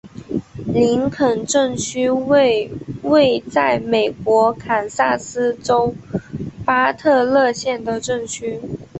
[0.65, 2.71] 林肯镇区为
[3.03, 5.93] 位在美国堪萨斯州
[6.65, 8.59] 巴特勒县的镇区。